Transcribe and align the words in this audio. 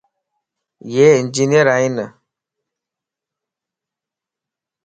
يي 0.93 1.07
انجينئر 1.19 1.67
ائين 1.75 1.97